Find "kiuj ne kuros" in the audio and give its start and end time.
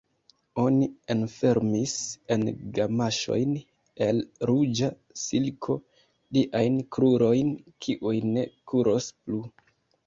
7.87-9.15